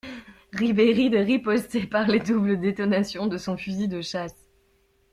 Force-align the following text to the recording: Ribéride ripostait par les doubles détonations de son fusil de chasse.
Ribéride 0.53 1.13
ripostait 1.13 1.85
par 1.85 2.07
les 2.07 2.17
doubles 2.17 2.59
détonations 2.59 3.27
de 3.27 3.37
son 3.37 3.55
fusil 3.55 3.87
de 3.87 4.01
chasse. 4.01 4.49